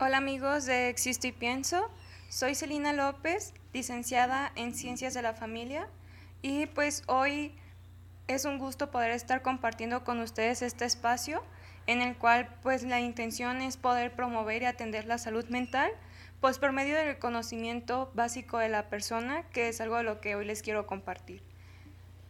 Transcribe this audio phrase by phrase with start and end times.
[0.00, 1.90] Hola amigos de Existo y Pienso,
[2.28, 5.88] soy Celina López, licenciada en Ciencias de la Familia.
[6.40, 7.52] Y pues hoy
[8.28, 11.42] es un gusto poder estar compartiendo con ustedes este espacio
[11.88, 15.90] en el cual pues la intención es poder promover y atender la salud mental
[16.40, 20.36] pues por medio del conocimiento básico de la persona, que es algo de lo que
[20.36, 21.42] hoy les quiero compartir.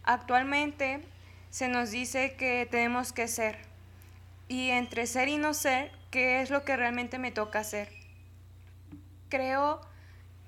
[0.04, 1.02] Actualmente
[1.50, 3.58] se nos dice que tenemos que ser.
[4.48, 7.88] Y entre ser y no ser, ¿qué es lo que realmente me toca hacer?
[9.28, 9.80] Creo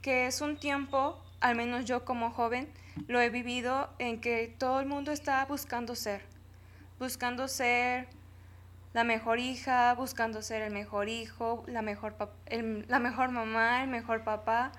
[0.03, 2.73] que es un tiempo, al menos yo como joven,
[3.07, 6.23] lo he vivido en que todo el mundo está buscando ser,
[6.99, 8.09] buscando ser
[8.93, 12.17] la mejor hija, buscando ser el mejor hijo, la mejor,
[12.89, 14.73] la mejor mamá, el mejor papá.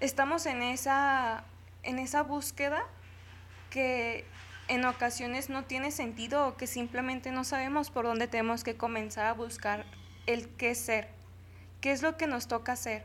[0.00, 1.44] Estamos en esa,
[1.82, 2.84] en esa búsqueda
[3.70, 4.24] que
[4.68, 9.26] en ocasiones no tiene sentido o que simplemente no sabemos por dónde tenemos que comenzar
[9.26, 9.84] a buscar
[10.26, 11.08] el qué ser,
[11.80, 13.04] qué es lo que nos toca hacer.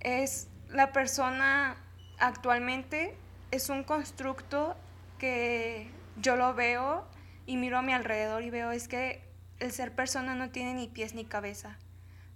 [0.00, 1.76] Es la persona
[2.18, 3.16] actualmente
[3.50, 4.76] es un constructo
[5.18, 7.06] que yo lo veo
[7.46, 9.22] y miro a mi alrededor y veo es que
[9.60, 11.78] el ser persona no tiene ni pies ni cabeza,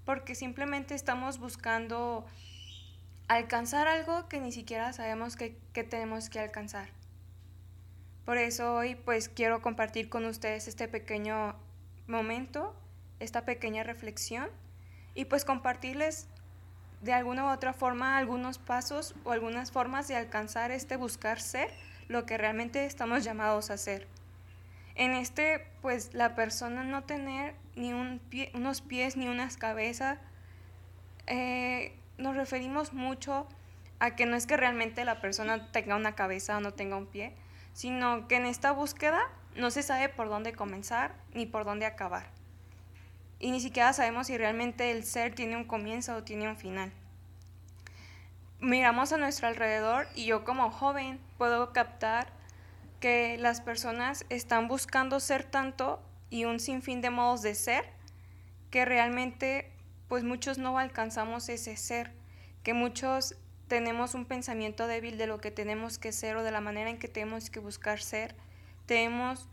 [0.05, 2.24] porque simplemente estamos buscando
[3.27, 6.97] alcanzar algo que ni siquiera sabemos que, que tenemos que alcanzar.
[8.28, 11.56] Por eso hoy pues quiero compartir con ustedes este pequeño
[12.06, 12.76] momento,
[13.20, 14.50] esta pequeña reflexión
[15.14, 16.28] y pues compartirles
[17.00, 21.70] de alguna u otra forma algunos pasos o algunas formas de alcanzar este buscar ser
[22.08, 24.06] lo que realmente estamos llamados a ser.
[24.94, 28.20] En este, pues la persona no tener ni un
[28.52, 30.18] unos pies ni unas cabezas,
[31.28, 33.48] eh, nos referimos mucho
[34.00, 37.06] a que no es que realmente la persona tenga una cabeza o no tenga un
[37.06, 37.32] pie,
[37.78, 39.20] sino que en esta búsqueda
[39.54, 42.26] no se sabe por dónde comenzar ni por dónde acabar.
[43.38, 46.90] Y ni siquiera sabemos si realmente el ser tiene un comienzo o tiene un final.
[48.58, 52.33] Miramos a nuestro alrededor y yo como joven puedo captar
[52.98, 57.84] que las personas están buscando ser tanto y un sinfín de modos de ser
[58.72, 59.70] que realmente
[60.08, 62.11] pues muchos no alcanzamos ese ser,
[62.64, 63.36] que muchos
[63.68, 66.98] tenemos un pensamiento débil de lo que tenemos que ser o de la manera en
[66.98, 68.34] que tenemos que buscar ser,
[68.86, 69.48] tenemos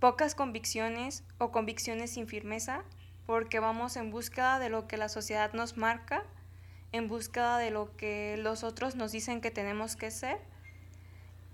[0.00, 2.82] pocas convicciones o convicciones sin firmeza
[3.26, 6.24] porque vamos en búsqueda de lo que la sociedad nos marca,
[6.92, 10.38] en búsqueda de lo que los otros nos dicen que tenemos que ser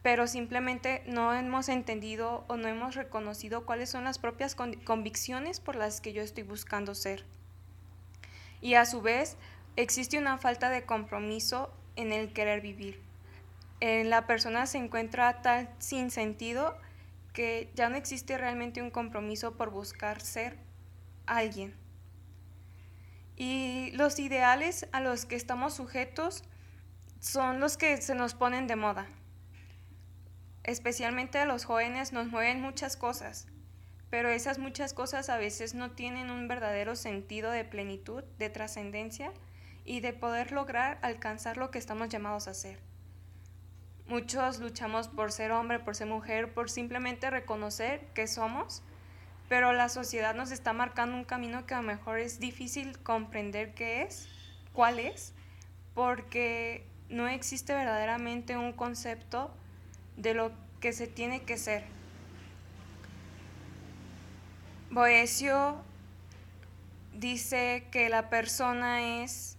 [0.06, 5.74] pero simplemente no hemos entendido o no hemos reconocido cuáles son las propias convicciones por
[5.74, 7.24] las que yo estoy buscando ser.
[8.60, 9.36] Y a su vez,
[9.76, 13.00] existe una falta de compromiso en el querer vivir.
[13.80, 16.76] la persona se encuentra tal sin sentido
[17.32, 20.58] que ya no existe realmente un compromiso por buscar ser
[21.26, 21.74] alguien.
[23.36, 26.42] Y los ideales a los que estamos sujetos
[27.20, 29.06] son los que se nos ponen de moda
[30.66, 33.46] especialmente a los jóvenes, nos mueven muchas cosas,
[34.10, 39.32] pero esas muchas cosas a veces no tienen un verdadero sentido de plenitud, de trascendencia
[39.86, 42.78] y de poder lograr alcanzar lo que estamos llamados a hacer.
[44.08, 48.82] Muchos luchamos por ser hombre, por ser mujer, por simplemente reconocer que somos,
[49.48, 53.74] pero la sociedad nos está marcando un camino que a lo mejor es difícil comprender
[53.74, 54.28] qué es,
[54.72, 55.32] cuál es,
[55.94, 59.52] porque no existe verdaderamente un concepto
[60.16, 61.84] de lo que se tiene que ser.
[64.90, 65.76] Boesio
[67.12, 69.55] dice que la persona es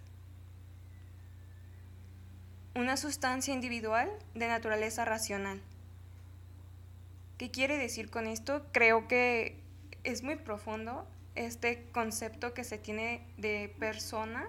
[2.78, 5.60] una sustancia individual de naturaleza racional.
[7.36, 8.64] ¿Qué quiere decir con esto?
[8.70, 9.60] Creo que
[10.04, 14.46] es muy profundo este concepto que se tiene de persona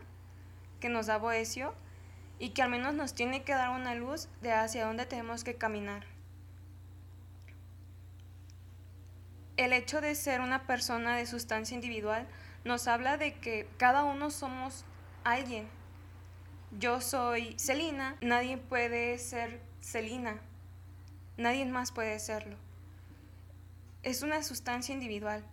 [0.79, 1.73] que nos da Boesio
[2.38, 5.56] y que al menos nos tiene que dar una luz de hacia dónde tenemos que
[5.56, 6.06] caminar.
[9.57, 12.28] El hecho de ser una persona de sustancia individual
[12.63, 14.85] nos habla de que cada uno somos
[15.23, 15.78] alguien.
[16.78, 20.40] Yo soy Celina, nadie puede ser Celina,
[21.36, 22.58] nadie más puede serlo.
[24.04, 25.44] Es una sustancia individual.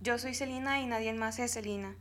[0.00, 1.94] Yo soy Celina y nadie más es Celina.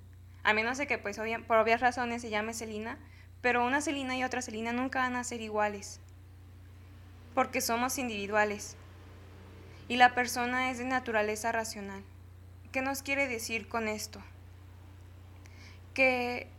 [0.43, 2.97] A menos de que pues por obvias razones se llame Celina,
[3.41, 5.99] pero una Celina y otra Celina nunca van a ser iguales,
[7.33, 8.77] porque somos individuales.
[9.89, 12.03] Y la persona es de naturaleza racional.
[12.71, 14.21] ¿Qué nos quiere decir con esto?
[15.93, 16.54] Que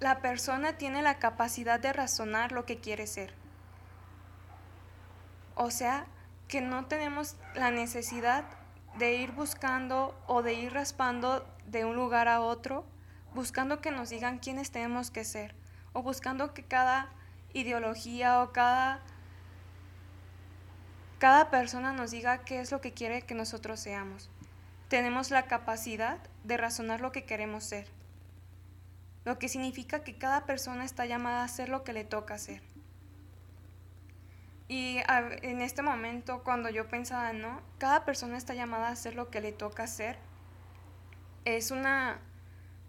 [0.00, 3.34] la persona tiene la capacidad de razonar lo que quiere ser.
[5.54, 6.06] O sea,
[6.48, 8.44] que no tenemos la necesidad
[8.98, 12.84] de ir buscando o de ir raspando de un lugar a otro,
[13.34, 15.54] buscando que nos digan quiénes tenemos que ser,
[15.92, 17.10] o buscando que cada
[17.52, 19.00] ideología o cada,
[21.18, 24.30] cada persona nos diga qué es lo que quiere que nosotros seamos.
[24.88, 27.99] Tenemos la capacidad de razonar lo que queremos ser,
[29.30, 32.60] lo que significa que cada persona está llamada a hacer lo que le toca hacer.
[34.66, 37.62] Y en este momento, cuando yo pensaba, ¿no?
[37.78, 40.18] Cada persona está llamada a hacer lo que le toca hacer.
[41.44, 42.18] Es una,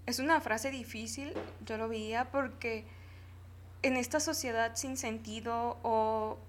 [0.08, 1.32] es una frase difícil,
[1.64, 2.86] yo lo veía, porque
[3.84, 6.40] en esta sociedad sin sentido o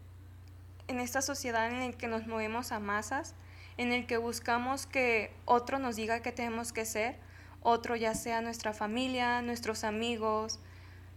[0.89, 3.35] en esta sociedad en la que nos movemos a masas,
[3.77, 7.19] en el que buscamos que otro nos diga qué tenemos que ser,
[7.63, 10.59] otro ya sea nuestra familia, nuestros amigos,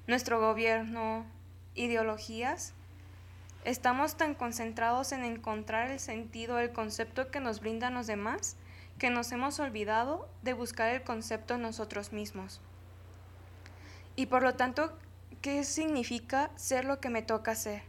[0.07, 1.25] nuestro gobierno,
[1.73, 2.73] ideologías,
[3.65, 8.57] Estamos tan concentrados en encontrar el sentido, el concepto que nos brindan los demás,
[8.99, 12.61] que nos hemos olvidado de buscar el concepto nosotros mismos.
[14.15, 14.95] Y por lo tanto,
[15.41, 17.81] ¿qué significa ser lo que me toca hacer?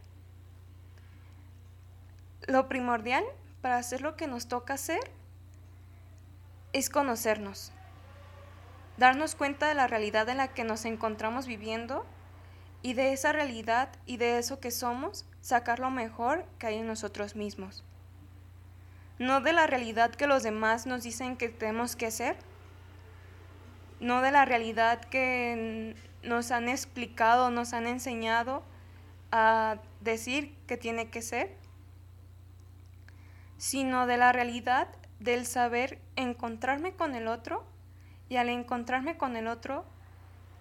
[2.47, 3.23] Lo primordial
[3.61, 5.11] para hacer lo que nos toca hacer
[6.73, 7.71] es conocernos,
[8.97, 12.05] darnos cuenta de la realidad en la que nos encontramos viviendo
[12.81, 16.87] y de esa realidad y de eso que somos, sacar lo mejor que hay en
[16.87, 17.83] nosotros mismos.
[19.19, 22.37] No de la realidad que los demás nos dicen que tenemos que ser,
[23.99, 28.63] no de la realidad que nos han explicado, nos han enseñado
[29.31, 31.55] a decir que tiene que ser,
[33.57, 34.87] sino de la realidad
[35.19, 37.65] del saber encontrarme con el otro
[38.29, 39.85] y al encontrarme con el otro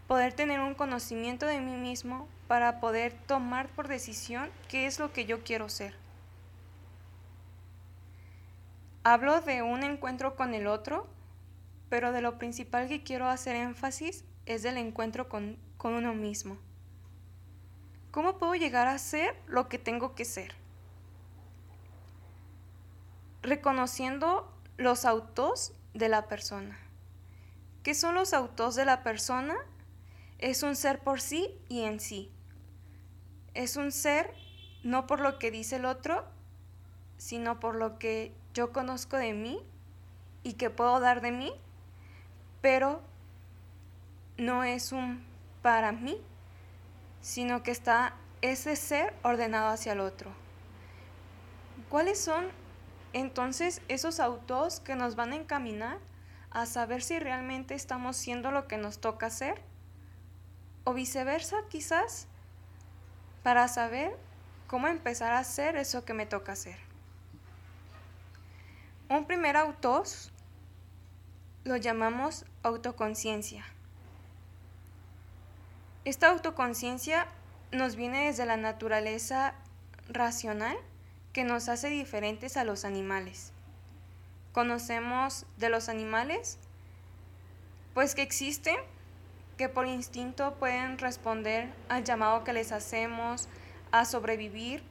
[0.06, 5.12] poder tener un conocimiento de mí mismo para poder tomar por decisión qué es lo
[5.12, 5.94] que yo quiero ser.
[9.02, 11.06] Hablo de un encuentro con el otro,
[11.88, 16.56] pero de lo principal que quiero hacer énfasis es del encuentro con, con uno mismo.
[18.10, 20.54] ¿Cómo puedo llegar a ser lo que tengo que ser?
[23.42, 26.85] Reconociendo los autos de la persona.
[27.86, 29.54] ¿Qué son los autos de la persona?
[30.40, 32.32] Es un ser por sí y en sí.
[33.54, 34.34] Es un ser
[34.82, 36.24] no por lo que dice el otro,
[37.16, 39.62] sino por lo que yo conozco de mí
[40.42, 41.52] y que puedo dar de mí,
[42.60, 43.02] pero
[44.36, 45.24] no es un
[45.62, 46.20] para mí,
[47.20, 50.32] sino que está ese ser ordenado hacia el otro.
[51.88, 52.48] ¿Cuáles son
[53.12, 55.98] entonces esos autos que nos van a encaminar
[56.60, 59.62] a saber si realmente estamos siendo lo que nos toca hacer?
[60.86, 62.28] o viceversa quizás,
[63.42, 64.16] para saber
[64.68, 66.76] cómo empezar a hacer eso que me toca hacer.
[69.08, 70.30] Un primer autos
[71.64, 73.64] lo llamamos autoconciencia.
[76.04, 77.26] Esta autoconciencia
[77.72, 79.54] nos viene desde la naturaleza
[80.08, 80.76] racional
[81.32, 83.52] que nos hace diferentes a los animales.
[84.56, 86.58] Conocemos de los animales,
[87.92, 88.76] pues que existen
[89.58, 93.50] que por instinto pueden responder al llamado que les hacemos,
[93.92, 94.82] a sobrevivir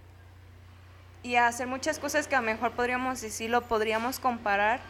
[1.23, 4.81] y a hacer muchas cosas que a lo mejor podríamos decirlo, podríamos comparar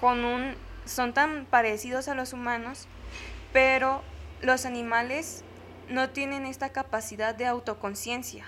[0.00, 0.54] con un...
[0.86, 2.88] son tan parecidos a los humanos,
[3.52, 4.00] pero
[4.40, 5.44] los animales
[5.90, 8.46] no tienen esta capacidad de autoconciencia.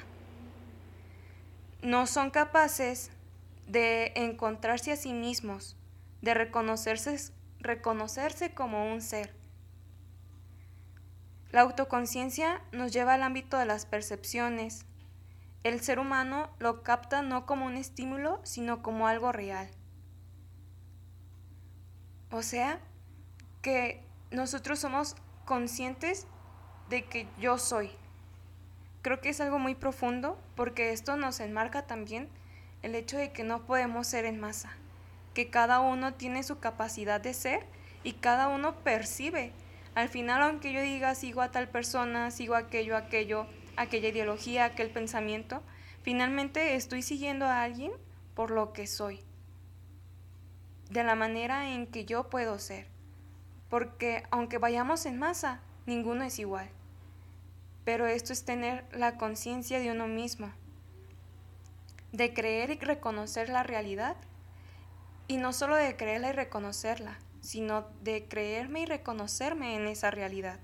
[1.83, 3.11] No son capaces
[3.67, 5.77] de encontrarse a sí mismos,
[6.25, 9.37] de reconocerse, reconocerse como un ser.
[11.51, 14.87] La autoconciencia nos lleva al ámbito de las percepciones.
[15.63, 19.71] El ser humano lo capta no como un estímulo, sino como algo real.
[22.31, 22.81] O sea,
[23.63, 25.15] que nosotros somos
[25.45, 26.27] conscientes
[26.89, 27.91] de que yo soy.
[29.03, 32.31] Creo que es algo muy profundo porque esto nos enmarca también
[32.83, 34.77] el hecho de que no podemos ser en masa,
[35.35, 37.67] que cada uno tiene su capacidad de ser
[38.03, 39.53] y cada uno percibe
[39.95, 44.91] al final, aunque yo diga sigo a tal persona, sigo aquello, aquello, aquella ideología, aquel
[44.91, 45.63] pensamiento,
[46.03, 47.93] finalmente estoy siguiendo a alguien
[48.35, 49.21] por lo que soy,
[50.91, 52.89] de la manera en que yo puedo ser.
[53.71, 56.69] Porque aunque vayamos en masa, ninguno es igual.
[57.85, 60.51] Pero esto es tener la conciencia de uno mismo,
[62.11, 64.17] de creer y reconocer la realidad,
[65.29, 70.61] y no solo de creerla y reconocerla, sino de creerme y reconocerme en esa realidad.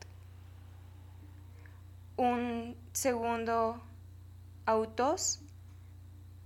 [2.16, 3.82] Un segundo
[4.66, 5.40] autos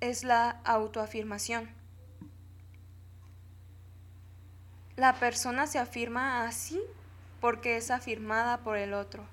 [0.01, 1.69] es la autoafirmación.
[4.97, 6.81] la persona se afirma así
[7.41, 9.25] porque es afirmada por el otro.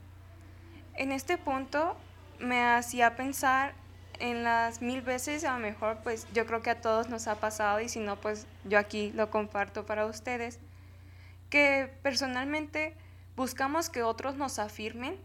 [0.95, 1.95] En este punto
[2.39, 3.73] me hacía pensar
[4.21, 7.35] en las mil veces, a lo mejor pues yo creo que a todos nos ha
[7.35, 10.59] pasado y si no pues yo aquí lo comparto para ustedes,
[11.49, 12.95] que personalmente
[13.35, 15.17] buscamos que otros nos afirmen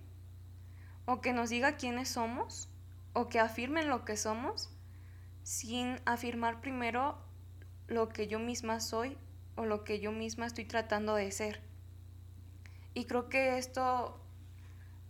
[1.04, 2.68] o que nos diga quiénes somos
[3.12, 4.70] o que afirmen lo que somos
[5.42, 7.18] sin afirmar primero
[7.88, 9.18] lo que yo misma soy
[9.56, 11.60] o lo que yo misma estoy tratando de ser.
[12.94, 14.18] Y creo que esto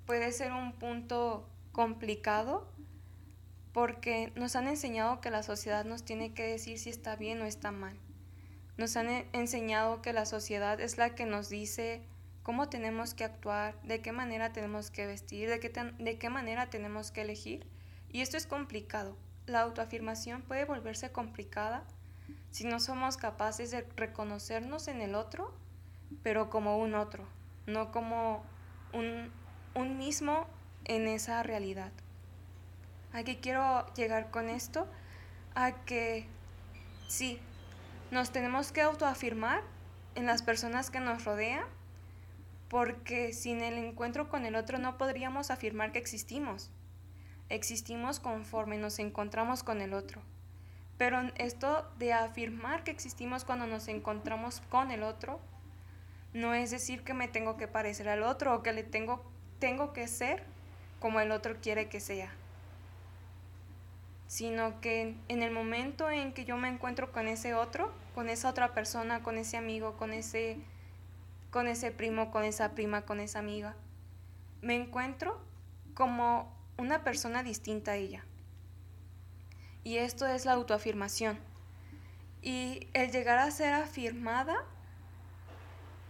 [0.06, 2.68] puede ser un punto complicado
[3.76, 7.44] porque nos han enseñado que la sociedad nos tiene que decir si está bien o
[7.44, 7.94] está mal.
[8.78, 12.00] Nos han e-, enseñado que la sociedad es la que nos dice
[12.42, 16.70] cómo tenemos que actuar, de qué manera tenemos que vestir, de qué, de qué manera
[16.70, 17.66] tenemos que elegir.
[18.10, 19.14] Y esto es complicado.
[19.44, 21.84] La autoafirmación puede volverse complicada
[22.50, 25.52] si no somos capaces de reconocernos en el otro,
[26.22, 27.28] pero como un otro,
[27.66, 28.42] no como
[28.94, 29.30] un,
[29.74, 30.46] un mismo
[30.86, 31.92] en esa realidad.
[33.16, 34.86] ¿A qué quiero llegar con esto?
[35.54, 36.26] A que
[37.08, 37.40] sí,
[38.10, 39.62] nos tenemos que autoafirmar
[40.16, 41.64] en las personas que nos rodean,
[42.68, 46.70] porque sin el encuentro con el otro no podríamos afirmar que existimos.
[47.48, 50.20] Existimos conforme nos encontramos con el otro.
[50.98, 55.40] Pero esto de afirmar que existimos cuando nos encontramos con el otro,
[56.34, 59.24] no es decir que me tengo que parecer al otro o que le tengo,
[59.58, 60.42] tengo que ser
[61.00, 62.30] como el otro quiere que sea.
[64.26, 68.48] Sino que en el momento en que yo me encuentro con ese otro, con esa
[68.48, 70.58] otra persona, con ese amigo, con ese,
[71.50, 73.76] con ese primo, con esa prima, con esa amiga,
[74.62, 75.40] me encuentro
[75.94, 78.24] como una persona distinta a ella
[79.86, 81.38] y esto es la autoafirmación.
[82.42, 84.64] Y el llegar a ser afirmada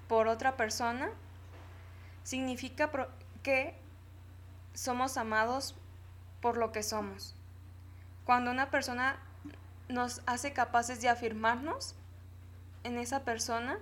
[0.09, 1.11] por otra persona
[2.25, 2.91] significa
[3.43, 3.75] que
[4.73, 5.75] somos amados
[6.41, 7.36] por lo que somos.
[8.27, 9.21] Cuando una persona
[9.89, 11.95] nos hace capaces de afirmarnos
[12.83, 13.79] en esa persona,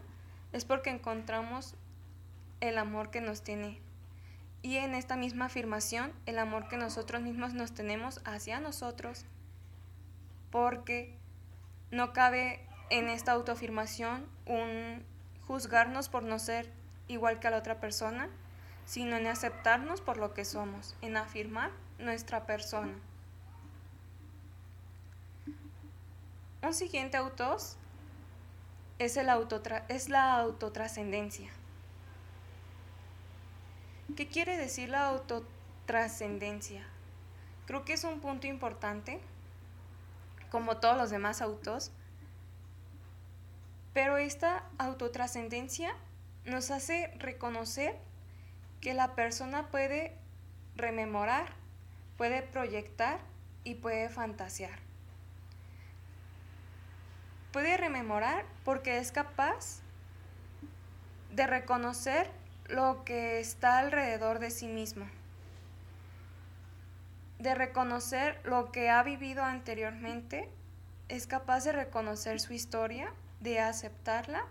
[0.52, 1.74] es porque encontramos
[2.60, 3.80] el amor que nos tiene.
[4.60, 9.24] Y en esta misma afirmación, el amor que nosotros mismos nos tenemos hacia nosotros
[10.50, 11.16] porque
[11.90, 12.60] no cabe
[12.90, 15.02] en esta autoafirmación un
[15.46, 16.70] juzgarnos por no ser
[17.08, 18.28] igual que a la otra persona,
[18.84, 22.92] sino en aceptarnos por lo que somos, en afirmar nuestra persona.
[26.64, 27.58] Un siguiente autor
[28.98, 29.28] es, el
[29.90, 31.50] es la autotrascendencia.
[34.16, 36.86] ¿Qué quiere decir la autotrascendencia?
[37.66, 39.20] Creo que es un punto importante
[40.50, 41.92] como todos los demás autos.
[43.92, 45.94] Pero esta autotrascendencia
[46.46, 47.98] nos hace reconocer
[48.80, 50.16] que la persona puede
[50.76, 51.52] rememorar,
[52.16, 53.20] puede proyectar
[53.64, 54.83] y puede fantasear.
[57.54, 59.80] Puede rememorar porque es capaz
[61.30, 62.30] de reconocer
[62.66, 65.06] lo que está alrededor de sí mismo
[67.44, 70.48] de reconocer lo que ha vivido anteriormente,
[71.08, 74.46] es capaz de reconocer su historia, de aceptarla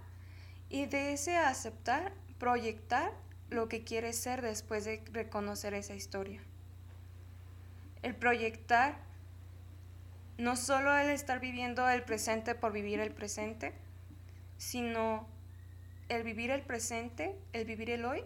[0.70, 3.12] y de ese aceptar proyectar
[3.50, 6.42] lo que quiere ser después de reconocer esa historia.
[8.04, 8.96] El proyectar
[10.38, 13.74] no solo el estar viviendo el presente por vivir el presente,
[14.58, 15.28] sino
[16.10, 18.24] el vivir el presente, el vivir el hoy,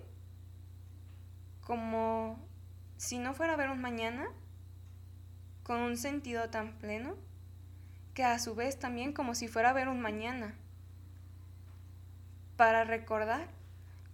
[1.62, 2.40] como
[2.98, 4.28] si no fuera a ver un mañana,
[5.64, 7.16] con un sentido tan pleno
[8.14, 10.56] que a su vez también como si fuera a ver un mañana,
[12.56, 13.50] para recordar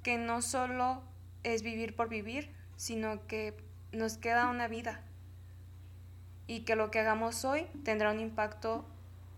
[0.01, 1.01] que no solo
[1.43, 3.55] es vivir por vivir, sino que
[3.91, 5.01] nos queda una vida
[6.47, 8.85] y que lo que hagamos hoy tendrá un impacto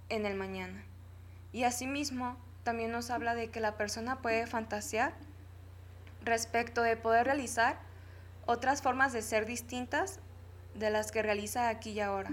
[0.10, 0.84] en el mañana.
[1.52, 5.14] Y asimismo, también nos habla de que la persona puede fantasear
[6.24, 7.78] respecto de poder realizar
[8.46, 10.20] otras formas de ser distintas
[10.74, 12.32] de las que realiza aquí y ahora.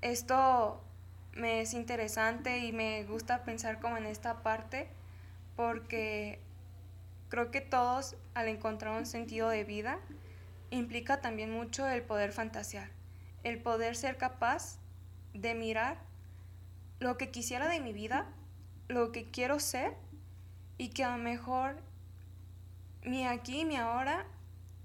[0.00, 0.80] Esto
[1.34, 4.88] me es interesante y me gusta pensar como en esta parte
[5.56, 6.40] porque
[7.28, 9.98] creo que todos al encontrar un sentido de vida
[10.70, 12.90] implica también mucho el poder fantasear,
[13.44, 14.78] el poder ser capaz
[15.34, 15.98] de mirar
[17.00, 18.26] lo que quisiera de mi vida,
[18.88, 19.94] lo que quiero ser
[20.76, 21.76] y que a lo mejor
[23.02, 24.26] mi aquí mi ahora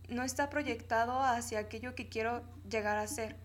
[0.09, 3.35] no está proyectado hacia aquello que quiero llegar a ser,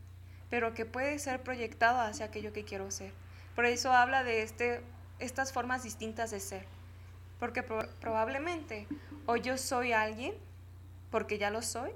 [0.50, 3.12] pero que puede ser proyectado hacia aquello que quiero ser.
[3.54, 4.82] Por eso habla de este
[5.18, 6.66] estas formas distintas de ser.
[7.38, 8.86] Porque probablemente
[9.26, 10.34] o yo soy alguien,
[11.10, 11.92] porque ya lo soy,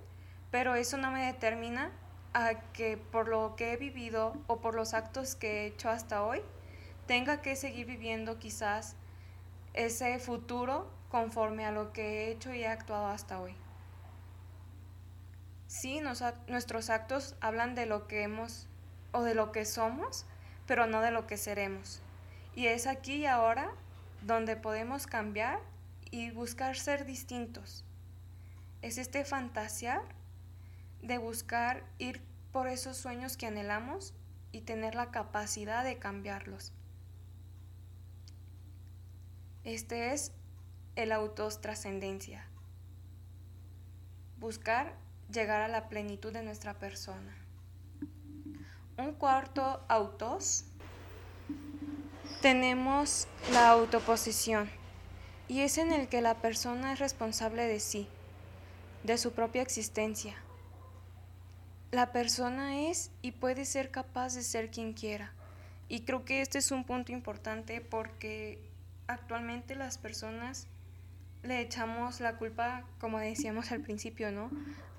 [0.50, 1.90] pero eso no me determina
[2.34, 6.22] a que por lo que he vivido o por los actos que he hecho hasta
[6.22, 6.40] hoy,
[7.06, 8.96] tenga que seguir viviendo quizás
[9.74, 13.54] ese futuro conforme a lo que he hecho y he actuado hasta hoy.
[15.66, 16.00] Sí,
[16.48, 18.68] nuestros actos hablan de lo que hemos
[19.12, 20.26] o de lo que somos,
[20.66, 22.02] pero no de lo que seremos.
[22.54, 23.72] Y es aquí y ahora
[24.22, 25.60] donde podemos cambiar
[26.10, 27.84] y buscar ser distintos.
[28.82, 30.02] Es este fantasear
[31.02, 34.14] de buscar ir por esos sueños que anhelamos
[34.52, 36.72] y tener la capacidad de cambiarlos.
[39.64, 40.32] Este es
[40.96, 42.46] el autos trascendencia.
[44.38, 44.96] Buscar
[45.30, 47.36] llegar a la plenitud de nuestra persona.
[48.98, 50.64] Un cuarto autos.
[52.40, 54.68] Tenemos la autoposición
[55.48, 58.08] y es en el que la persona es responsable de sí,
[59.04, 60.36] de su propia existencia.
[61.92, 65.34] La persona es y puede ser capaz de ser quien quiera.
[65.90, 68.58] Y creo que este es un punto importante porque
[69.08, 70.68] actualmente las personas
[71.42, 74.50] le echamos la culpa, como decíamos al principio, ¿no?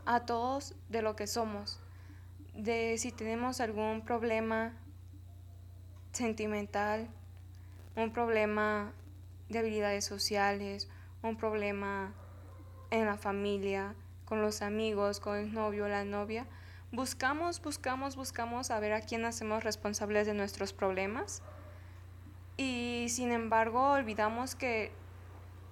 [0.06, 1.80] A todos de lo que somos,
[2.54, 4.74] de si tenemos algún problema
[6.12, 7.10] sentimental,
[7.96, 8.94] un problema
[9.50, 10.90] de habilidades sociales,
[11.24, 12.14] un problema
[12.92, 13.96] en la familia,
[14.26, 16.46] con los amigos, con el novio, la novia.
[16.94, 21.42] Buscamos, buscamos, buscamos a ver a quién hacemos responsables de nuestros problemas
[22.56, 24.92] y sin embargo olvidamos que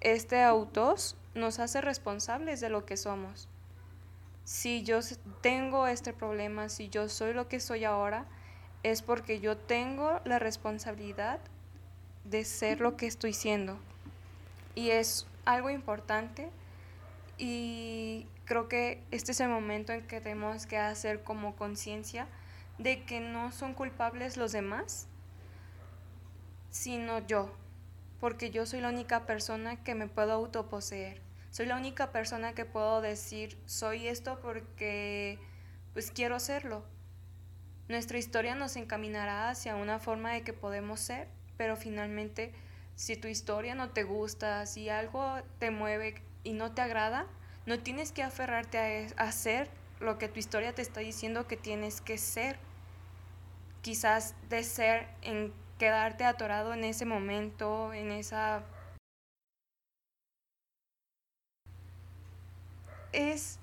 [0.00, 3.46] este autos nos hace responsables de lo que somos.
[4.42, 4.98] Si yo
[5.42, 8.26] tengo este problema, si yo soy lo que soy ahora,
[8.82, 11.38] es porque yo tengo la responsabilidad
[12.24, 13.78] de ser lo que estoy siendo.
[14.74, 16.50] Y es algo importante
[17.38, 22.28] y creo que este es el momento en que tenemos que hacer como conciencia
[22.76, 25.08] de que no son culpables los demás,
[26.68, 27.50] sino yo,
[28.20, 31.22] porque yo soy la única persona que me puedo autoposeer.
[31.50, 35.38] Soy la única persona que puedo decir, soy esto porque
[35.94, 36.84] pues quiero serlo.
[37.88, 42.52] Nuestra historia nos encaminará hacia una forma de que podemos ser, pero finalmente
[42.96, 47.26] si tu historia no te gusta, si algo te mueve y no te agrada,
[47.66, 49.68] no tienes que aferrarte a, a ser
[50.00, 52.58] lo que tu historia te está diciendo que tienes que ser.
[53.82, 58.62] Quizás de ser en quedarte atorado en ese momento, en esa...
[63.12, 63.58] Es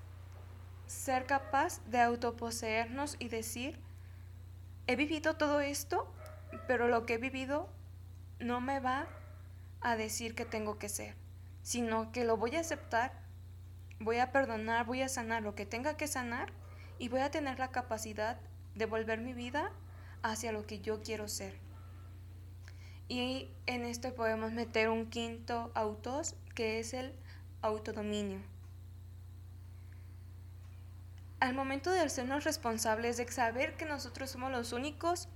[0.86, 3.78] ser capaz de autoposeernos y decir,
[4.86, 6.12] he vivido todo esto,
[6.66, 7.68] pero lo que he vivido
[8.38, 9.06] no me va
[9.80, 11.14] a decir que tengo que ser,
[11.62, 13.12] sino que lo voy a aceptar,
[14.00, 16.52] voy a perdonar, voy a sanar lo que tenga que sanar
[16.98, 18.38] y voy a tener la capacidad
[18.74, 19.70] de volver mi vida
[20.22, 21.54] hacia lo que yo quiero ser.
[23.08, 27.12] Y en esto podemos meter un quinto autos, que es el
[27.60, 28.40] autodominio.
[31.40, 35.28] Al momento de hacernos responsables de saber que nosotros somos los únicos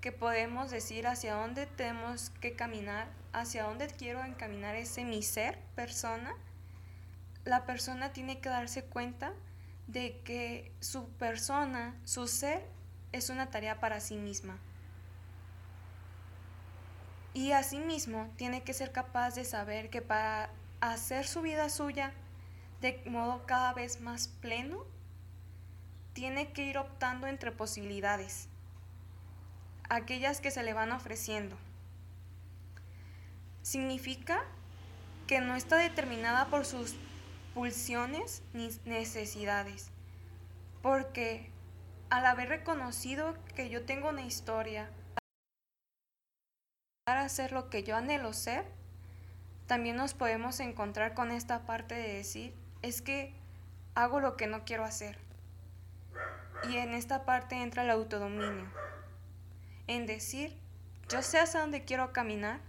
[0.00, 5.58] que podemos decir hacia dónde tenemos que caminar, hacia dónde quiero encaminar ese mi ser,
[5.76, 6.34] persona,
[7.44, 9.32] la persona tiene que darse cuenta
[9.86, 12.64] de que su persona, su ser,
[13.12, 14.58] es una tarea para sí misma.
[17.34, 20.50] Y asimismo tiene que ser capaz de saber que para
[20.80, 22.12] hacer su vida suya
[22.80, 24.84] de modo cada vez más pleno,
[26.12, 28.48] tiene que ir optando entre posibilidades,
[29.88, 31.56] aquellas que se le van ofreciendo.
[33.62, 34.42] Significa
[35.26, 36.96] que no está determinada por sus
[37.54, 39.90] pulsiones ni necesidades,
[40.82, 41.50] porque
[42.10, 44.90] al haber reconocido que yo tengo una historia,
[47.06, 48.64] a ser lo que yo anhelo ser,
[49.66, 53.34] también nos podemos encontrar con esta parte de decir, es que
[53.94, 55.18] hago lo que no quiero hacer.
[56.68, 58.66] Y en esta parte entra el autodominio.
[59.88, 60.56] En decir,
[61.08, 62.60] yo sé hacia dónde quiero caminar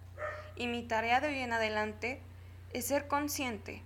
[0.55, 2.21] y mi tarea de hoy en adelante
[2.73, 3.83] es ser consciente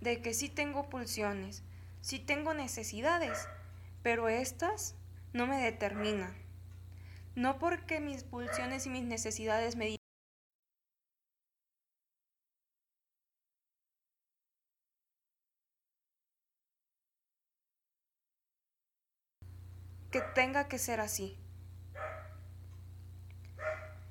[0.00, 1.62] de que sí tengo pulsiones,
[2.00, 3.48] sí tengo necesidades,
[4.02, 4.94] pero estas
[5.32, 6.34] no me determinan.
[7.34, 9.98] No porque mis pulsiones y mis necesidades me
[20.10, 21.36] que tenga que ser así.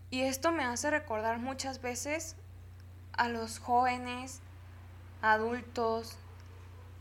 [0.10, 2.36] Y esto me hace recordar muchas veces
[3.14, 4.42] a los jóvenes,
[5.22, 6.18] adultos,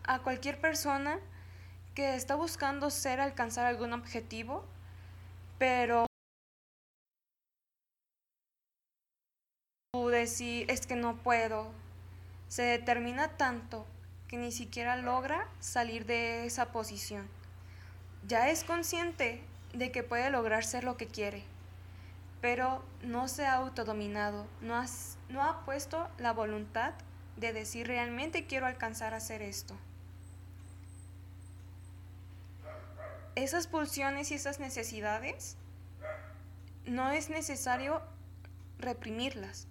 [0.05, 1.18] a cualquier persona
[1.94, 4.64] que está buscando ser, alcanzar algún objetivo,
[5.59, 6.07] pero
[10.11, 11.70] decir es que no puedo,
[12.48, 13.87] se determina tanto
[14.29, 17.29] que ni siquiera logra salir de esa posición.
[18.26, 21.44] Ya es consciente de que puede lograr ser lo que quiere,
[22.40, 24.83] pero no se ha autodominado, no,
[25.29, 26.94] no ha puesto la voluntad
[27.37, 29.77] de decir realmente quiero alcanzar a hacer esto.
[33.35, 35.57] Esas pulsiones y esas necesidades
[36.87, 38.03] no es necesario
[38.79, 39.66] reprimirlas.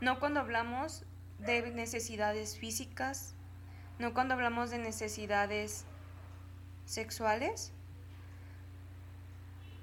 [0.00, 1.04] No cuando hablamos
[1.38, 3.34] de necesidades físicas,
[3.98, 5.84] no cuando hablamos de necesidades
[6.84, 7.72] sexuales,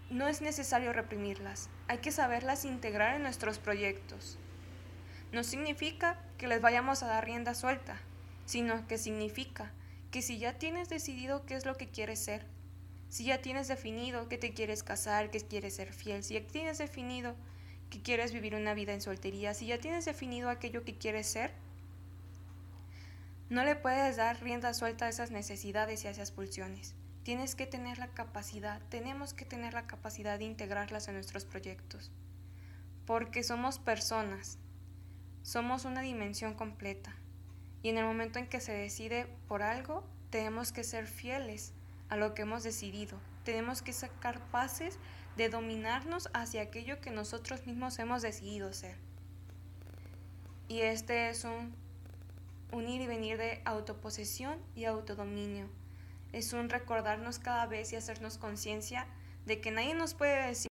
[0.10, 4.38] no es necesario reprimirlas, hay que saberlas integrar en nuestros proyectos.
[5.32, 8.00] No significa que les vayamos a dar rienda suelta,
[8.46, 9.72] sino que significa
[10.12, 12.46] que si ya tienes decidido qué es lo que quieres ser,
[13.10, 16.78] si ya tienes definido que te quieres casar, que quieres ser fiel, si ya tienes
[16.78, 17.36] definido
[17.90, 21.52] que quieres vivir una vida en soltería, si ya tienes definido aquello que quieres ser,
[23.50, 26.96] no le puedes dar rienda suelta a esas necesidades y a esas pulsiones.
[27.24, 32.12] Tienes que tener la capacidad, tenemos que tener la capacidad de integrarlas en nuestros proyectos.
[33.06, 34.58] Porque somos personas,
[35.46, 37.16] somos una dimensión completa.
[37.84, 41.72] Y en el momento en que se decide por algo, tenemos que ser fieles
[42.10, 43.20] a lo que hemos decidido.
[43.44, 44.98] Tenemos que ser capaces
[45.38, 48.98] de dominarnos hacia aquello que nosotros mismos hemos decidido ser.
[50.68, 51.76] Y este es un
[52.72, 55.70] unir y venir de autoposesión y autodominio.
[56.34, 59.06] Es un recordarnos cada vez y hacernos conciencia
[59.46, 60.75] de que nadie nos puede decir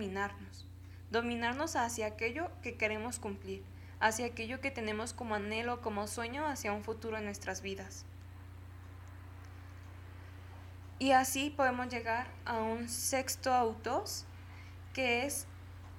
[0.00, 0.66] dominarnos,
[1.10, 3.62] dominarnos hacia aquello que queremos cumplir
[4.00, 8.06] hacia aquello que tenemos como anhelo, como sueño hacia un futuro en nuestras vidas.
[10.98, 14.24] Y así podemos llegar a un sexto autos,
[14.94, 15.46] que es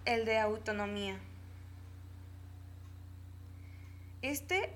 [0.06, 1.20] el de autonomía.
[4.22, 4.76] Este,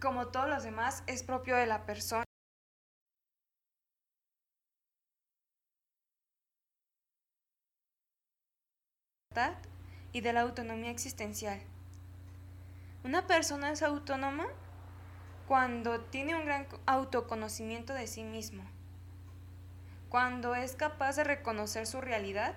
[0.00, 2.23] como todos los demás, es propio de la persona.
[10.12, 11.60] Y de la autonomía existencial.
[13.02, 14.46] Una persona es autónoma
[15.48, 18.62] cuando tiene un gran autoconocimiento de sí mismo,
[20.08, 22.54] cuando es capaz de reconocer su realidad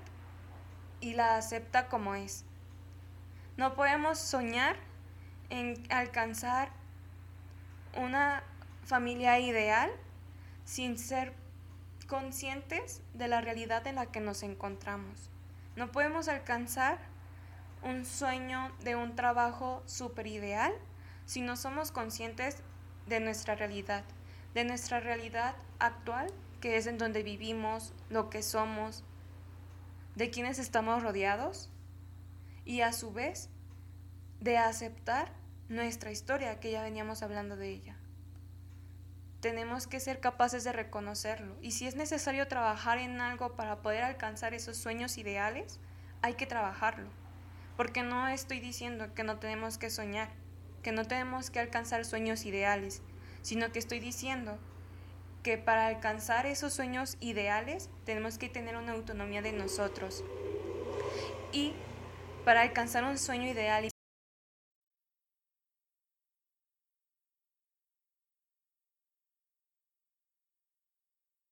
[1.02, 2.46] y la acepta como es.
[3.58, 4.78] No podemos soñar
[5.50, 6.72] en alcanzar
[7.96, 8.44] una
[8.86, 9.90] familia ideal
[10.64, 11.34] sin ser
[12.08, 15.32] conscientes de la realidad en la que nos encontramos.
[15.78, 16.98] No podemos alcanzar
[17.84, 20.74] un sueño de un trabajo súper ideal
[21.28, 22.64] si no somos conscientes
[23.06, 24.04] de nuestra realidad,
[24.56, 29.04] de nuestra realidad actual, que es en donde vivimos, lo que somos,
[30.16, 31.70] de quienes estamos rodeados
[32.66, 33.50] y a su vez
[34.42, 35.32] de aceptar
[35.70, 37.96] nuestra historia, que ya veníamos hablando de ella.
[39.40, 44.04] Tenemos que ser capaces de reconocerlo y si es necesario trabajar en algo para poder
[44.04, 45.80] alcanzar esos sueños ideales,
[46.22, 47.10] hay que trabajarlo.
[47.76, 50.30] Porque no estoy diciendo que no tenemos que soñar,
[50.82, 53.04] que no tenemos que alcanzar sueños ideales,
[53.44, 54.58] sino que estoy diciendo
[55.44, 60.24] que para alcanzar esos sueños ideales tenemos que tener una autonomía de nosotros.
[61.52, 61.74] Y
[62.44, 63.90] para alcanzar un sueño ideal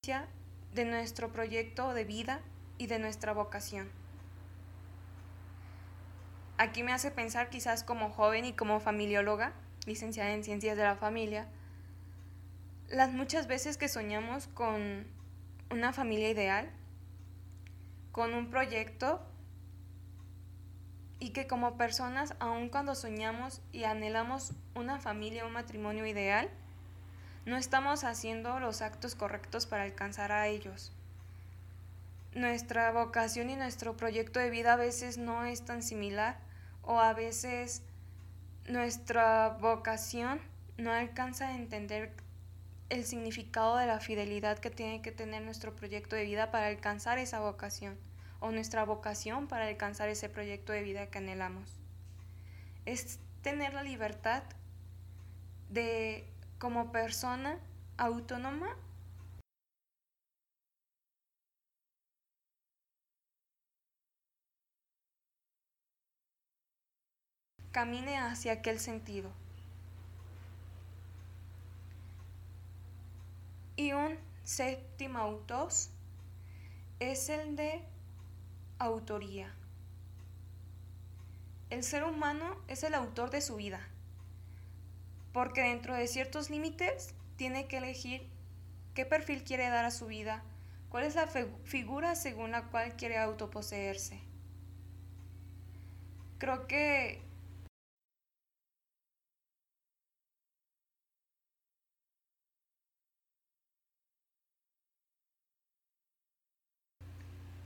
[0.06, 2.40] de nuestro proyecto de vida
[2.78, 3.90] y de nuestra vocación.
[6.58, 9.54] Aquí me hace pensar quizás como joven y como familióloga,
[9.88, 11.48] licenciada en ciencias de la familia,
[12.88, 15.08] las muchas veces que soñamos con
[15.72, 16.70] una familia ideal,
[18.12, 19.26] con un proyecto
[21.20, 26.52] y que como personas, aun cuando soñamos y anhelamos una familia, un matrimonio ideal,
[27.46, 30.92] no estamos haciendo los actos correctos para alcanzar a ellos.
[32.34, 36.40] Nuestra vocación y nuestro proyecto de vida a veces no es tan similar
[36.82, 37.84] o a veces
[38.68, 40.42] nuestra vocación
[40.78, 42.12] no alcanza a entender
[42.90, 47.18] el significado de la fidelidad que tiene que tener nuestro proyecto de vida para alcanzar
[47.20, 47.98] esa vocación
[48.40, 51.80] o nuestra vocación para alcanzar ese proyecto de vida que anhelamos.
[52.86, 54.44] Es tener la libertad
[55.70, 56.28] de
[56.60, 57.60] como persona
[57.98, 58.76] autónoma
[67.76, 69.30] camine hacia aquel sentido.
[73.76, 75.90] Y un séptimo autos
[77.02, 77.84] es el de
[78.80, 79.54] autoría.
[81.70, 83.82] El ser humano es el autor de su vida
[85.36, 88.26] porque dentro de ciertos límites tiene que elegir
[88.94, 90.42] qué perfil quiere dar a su vida,
[90.88, 94.22] cuál es la figura según la cual quiere autoposeerse.
[96.38, 97.22] Creo que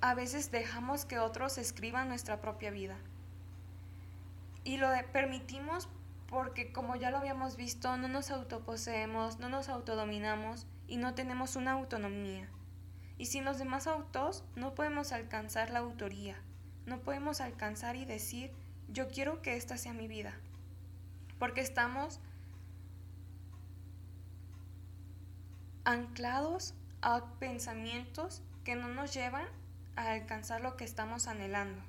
[0.02, 2.98] a veces dejamos que otros escriban nuestra propia vida.
[4.64, 5.88] Y lo permitimos
[6.30, 11.56] porque, como ya lo habíamos visto, no nos autoposeemos, no nos autodominamos y no tenemos
[11.56, 12.48] una autonomía.
[13.18, 16.36] Y sin los demás autos no podemos alcanzar la autoría,
[16.86, 18.52] no podemos alcanzar y decir,
[18.88, 20.34] yo quiero que esta sea mi vida.
[21.40, 22.20] Porque estamos
[25.84, 29.48] anclados a pensamientos que no nos llevan
[29.96, 31.89] a alcanzar lo que estamos anhelando.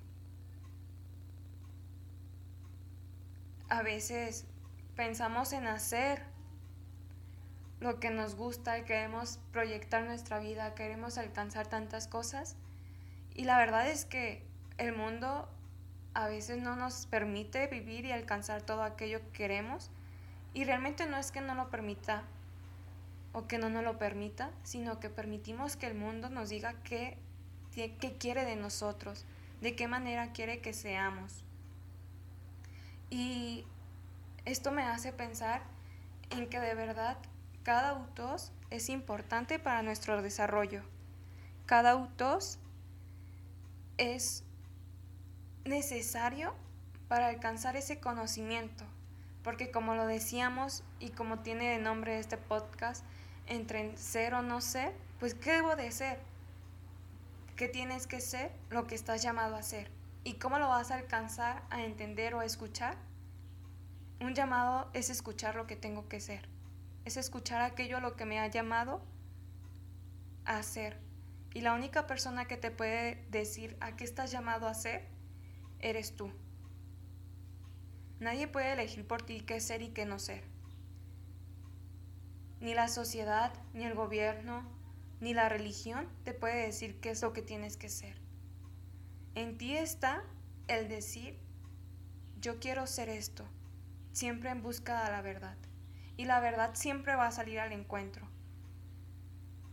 [3.70, 4.46] A veces
[4.96, 6.24] pensamos en hacer
[7.78, 12.56] lo que nos gusta y queremos proyectar nuestra vida, queremos alcanzar tantas cosas
[13.32, 14.42] y la verdad es que
[14.76, 15.48] el mundo
[16.14, 19.88] a veces no nos permite vivir y alcanzar todo aquello que queremos
[20.52, 22.24] y realmente no es que no lo permita
[23.32, 27.16] o que no nos lo permita, sino que permitimos que el mundo nos diga que
[27.72, 29.24] qué quiere de nosotros,
[29.60, 31.44] de qué manera quiere que seamos.
[33.10, 33.64] Y
[34.44, 35.62] esto me hace pensar
[36.30, 37.18] en que de verdad
[37.62, 40.82] cada autor es importante para nuestro desarrollo.
[41.66, 42.40] Cada autor
[43.98, 44.44] es
[45.64, 46.54] necesario
[47.08, 48.84] para alcanzar ese conocimiento,
[49.42, 53.04] porque como lo decíamos y como tiene de nombre este podcast,
[53.46, 56.20] entre ser o no ser, pues ¿qué debo de ser?
[57.60, 59.90] qué tienes que ser, lo que estás llamado a ser.
[60.22, 62.96] ¿Y cómo lo vas a alcanzar a entender o a escuchar?
[64.20, 66.46] Un llamado es escuchar lo que tengo que ser.
[67.06, 69.00] Es escuchar aquello lo que me ha llamado
[70.44, 70.98] a hacer.
[71.54, 75.08] Y la única persona que te puede decir a qué estás llamado a ser,
[75.78, 76.30] eres tú.
[78.18, 80.44] Nadie puede elegir por ti qué ser y qué no ser.
[82.60, 84.62] Ni la sociedad, ni el gobierno,
[85.20, 88.19] ni la religión te puede decir qué es lo que tienes que ser.
[89.34, 90.22] En ti está
[90.68, 91.38] el decir,
[92.40, 93.44] yo quiero ser esto,
[94.12, 95.56] siempre en busca de la verdad.
[96.16, 98.26] Y la verdad siempre va a salir al encuentro.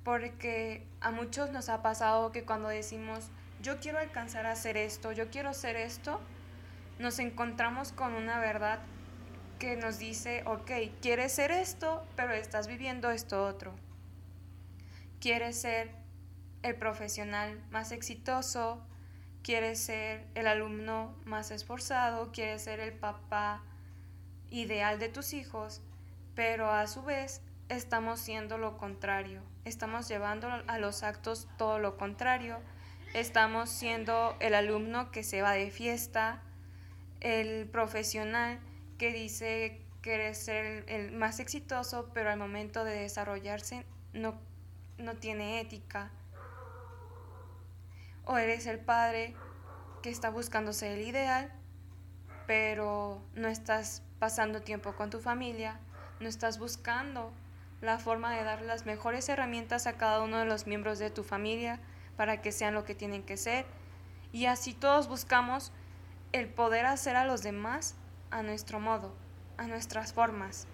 [0.04, 3.30] Porque a muchos nos ha pasado que cuando decimos,
[3.62, 6.22] yo quiero alcanzar a hacer esto, yo quiero ser esto,
[7.00, 8.80] nos encontramos con una verdad
[9.60, 13.74] que nos dice, ok, quieres ser esto, pero estás viviendo esto otro
[15.20, 15.92] quieres ser
[16.64, 18.82] el profesional más exitoso,
[19.48, 23.64] quieres ser el alumno más esforzado, quieres ser el papá
[24.50, 25.80] ideal de tus hijos,
[26.36, 31.96] pero a su vez estamos siendo lo contrario, estamos llevando a los actos todo lo
[31.96, 32.60] contrario,
[33.14, 36.44] estamos siendo el alumno que se va de fiesta,
[37.22, 38.60] el profesional
[38.98, 44.38] que dice quiere ser el más exitoso, pero al momento de desarrollarse no
[44.98, 46.12] no tiene ética.
[48.28, 49.36] O eres el padre
[50.04, 51.52] que está buscando ser el ideal,
[52.46, 55.80] pero no estás pasando tiempo con tu familia,
[56.20, 57.32] no estás buscando
[57.82, 61.24] la forma de dar las mejores herramientas a cada uno de los miembros de tu
[61.24, 61.80] familia
[62.18, 63.66] para que sean lo que tienen que ser.
[64.34, 65.72] Y así todos buscamos
[66.34, 67.96] el poder hacer a los demás
[68.32, 69.16] a nuestro modo,
[69.58, 70.68] a nuestras formas.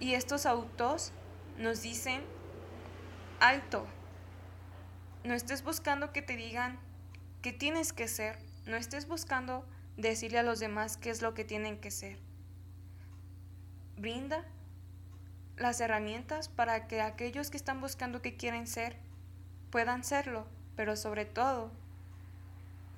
[0.00, 1.12] Y estos autos
[1.58, 2.22] nos dicen
[3.40, 3.86] alto.
[5.24, 6.78] No estés buscando que te digan
[7.42, 8.38] que tienes que ser.
[8.66, 9.64] No estés buscando
[9.96, 12.18] decirle a los demás qué es lo que tienen que ser.
[13.96, 14.44] Brinda
[15.56, 18.96] las herramientas para que aquellos que están buscando que quieren ser
[19.70, 21.72] puedan serlo, pero sobre todo,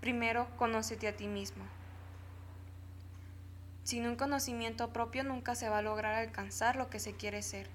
[0.00, 1.64] primero conócete a ti mismo.
[3.82, 7.68] Sin un conocimiento propio nunca se va a lograr alcanzar lo que se quiere ser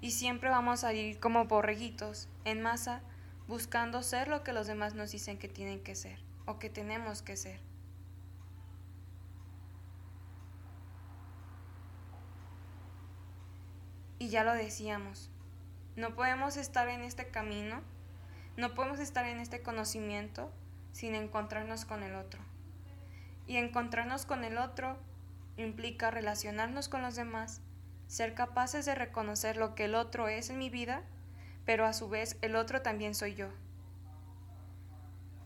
[0.00, 3.00] y siempre vamos a ir como borreguitos en masa
[3.48, 7.22] buscando ser lo que los demás nos dicen que tienen que ser o que tenemos
[7.22, 7.60] que ser.
[14.18, 15.30] Y ya lo decíamos,
[15.94, 17.82] no podemos estar en este camino,
[18.56, 20.50] no podemos estar en este conocimiento
[20.92, 22.40] sin encontrarnos con el otro.
[23.46, 24.96] Y encontrarnos con el otro
[25.56, 27.60] implica relacionarnos con los demás,
[28.08, 31.02] ser capaces de reconocer lo que el otro es en mi vida,
[31.66, 33.48] pero a su vez el otro también soy yo.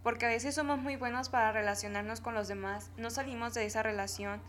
[0.05, 3.83] Porque a veces somos muy buenos para relacionarnos con los demás, no salimos de esa
[3.83, 4.41] relación,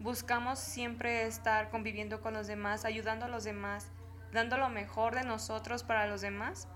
[0.00, 3.86] buscamos siempre estar conviviendo con los demás, ayudando a los demás,
[4.32, 6.68] dando lo mejor de nosotros para los demás,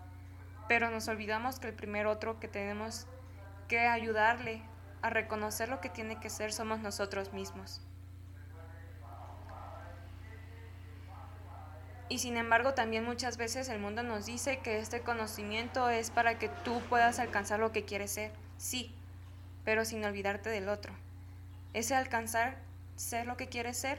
[0.69, 3.07] pero nos olvidamos que el primer otro que tenemos
[3.69, 4.62] que ayudarle
[5.03, 7.83] a reconocer lo que tiene que ser somos nosotros mismos.
[12.12, 16.38] Y sin embargo también muchas veces el mundo nos dice que este conocimiento es para
[16.38, 18.33] que tú puedas alcanzar lo que quieres ser.
[18.59, 18.94] Sí,
[19.64, 20.92] pero sin olvidarte del otro.
[21.72, 22.59] Ese alcanzar
[22.96, 23.98] ser lo que quieres ser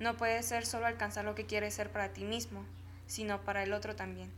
[0.00, 2.64] no puede ser solo alcanzar lo que quieres ser para ti mismo,
[3.06, 4.32] sino para el otro también.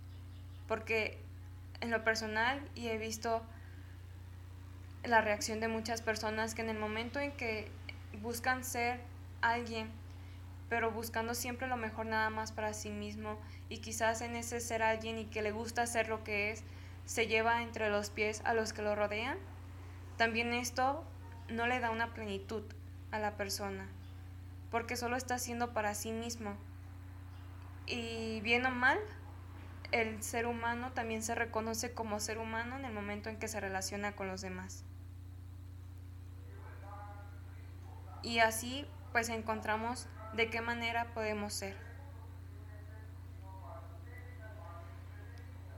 [0.66, 1.16] Porque
[1.81, 3.40] en lo personal, y he visto
[5.04, 7.70] la reacción de muchas personas que en el momento en que
[8.20, 9.00] buscan ser
[9.40, 9.90] alguien,
[10.68, 14.83] pero buscando siempre lo mejor nada más para sí mismo, y quizás en ese ser
[14.83, 16.62] alguien y que le gusta ser lo que es,
[17.04, 19.38] se lleva entre los pies a los que lo rodean,
[20.16, 21.04] también esto
[21.48, 22.64] no le da una plenitud
[23.11, 23.88] a la persona,
[24.70, 26.54] porque solo está haciendo para sí mismo.
[27.87, 28.98] Y bien o mal,
[29.92, 33.61] el ser humano también se reconoce como ser humano en el momento en que se
[33.61, 34.85] relaciona con los demás.
[38.22, 41.76] Y así pues encontramos de qué manera podemos ser.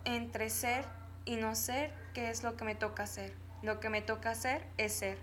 [0.05, 0.85] Entre ser
[1.25, 3.35] y no ser, ¿qué es lo que me toca hacer?
[3.63, 5.19] Lo que me toca hacer es ser.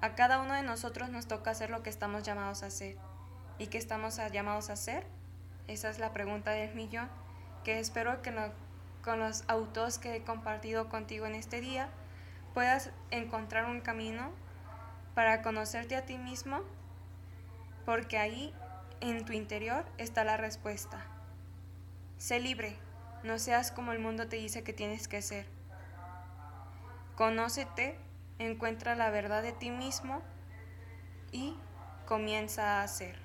[0.00, 2.96] A cada uno de nosotros nos toca hacer lo que estamos llamados a hacer.
[3.58, 5.06] ¿Y qué estamos llamados a hacer?
[5.66, 7.08] Esa es la pregunta del millón
[7.64, 8.32] que espero que
[9.02, 11.88] con los autos que he compartido contigo en este día
[12.52, 14.30] puedas encontrar un camino
[15.14, 16.60] para conocerte a ti mismo,
[17.84, 18.54] porque ahí
[19.00, 21.04] en tu interior está la respuesta.
[22.18, 22.76] Sé libre,
[23.22, 25.46] no seas como el mundo te dice que tienes que ser.
[27.16, 27.98] Conócete,
[28.38, 30.22] encuentra la verdad de ti mismo
[31.32, 31.56] y
[32.06, 33.23] comienza a hacer.